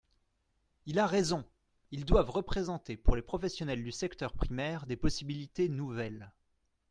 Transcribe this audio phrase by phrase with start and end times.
[0.87, 1.45] Il a raison!
[1.91, 6.31] Ils doivent représenter pour les professionnels du secteur primaire des possibilités nouvelles.